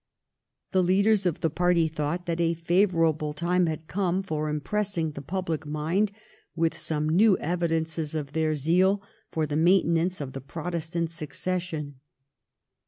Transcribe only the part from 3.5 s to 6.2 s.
had come for impressing the public mind